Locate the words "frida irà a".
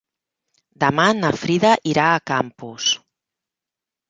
1.41-2.25